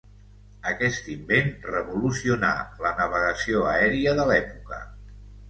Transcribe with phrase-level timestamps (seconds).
[0.69, 2.49] Aquest invent revolucionà
[2.87, 4.83] la navegació aèria de l'època.